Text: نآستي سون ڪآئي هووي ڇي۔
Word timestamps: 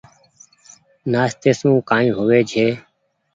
نآستي 1.11 1.51
سون 1.59 1.73
ڪآئي 1.89 2.07
هووي 2.17 2.41
ڇي۔ 2.51 2.65